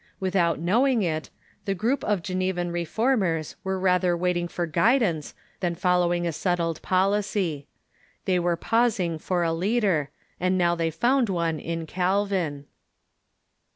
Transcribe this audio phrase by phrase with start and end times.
[0.19, 1.29] Without knowing it,
[1.65, 6.81] the group of Genevan Reform ers Avere rather waiting for guidance than following a settled
[6.81, 7.67] policy.
[8.25, 10.09] The}^ were pausing for a leader,
[10.39, 12.65] and now they found one in Calvin.